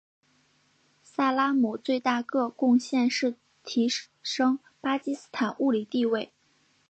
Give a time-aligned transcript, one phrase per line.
[1.03, 3.87] 萨拉姆最大个贡献是提
[4.23, 6.31] 升巴基斯坦物理地位。